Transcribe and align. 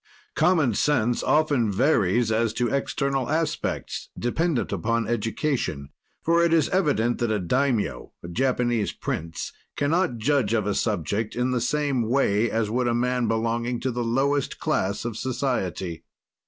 "Common 0.35 0.73
sense 0.73 1.21
often 1.21 1.71
varies 1.71 2.31
as 2.31 2.53
to 2.53 2.73
external 2.73 3.29
aspects, 3.29 4.09
dependent 4.17 4.71
upon 4.71 5.05
education, 5.07 5.89
for 6.23 6.43
it 6.43 6.51
is 6.51 6.69
evident 6.69 7.19
that 7.19 7.29
a 7.29 7.39
diamio 7.39 8.09
(Japanese 8.31 8.93
prince) 8.93 9.53
can 9.77 9.91
not 9.91 10.17
judge 10.17 10.55
of 10.55 10.65
a 10.65 10.73
subject 10.73 11.35
in 11.35 11.51
the 11.51 11.61
same 11.61 12.09
way 12.09 12.49
as 12.49 12.67
would 12.67 12.87
a 12.87 12.95
man 12.95 13.27
belonging 13.27 13.79
to 13.81 13.91
the 13.91 14.03
lowest 14.03 14.57
class 14.59 15.05
of 15.05 15.17
society. 15.17 16.03